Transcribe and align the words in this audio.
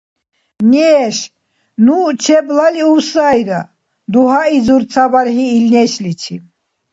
—Неш, 0.71 1.17
ну 1.85 1.95
чеблалиув 2.23 2.97
сайра,— 3.11 3.61
дугьаизур 4.11 4.83
ца 4.91 5.03
бархӀи 5.11 5.45
ил 5.57 5.65
нешличи. 5.73 6.35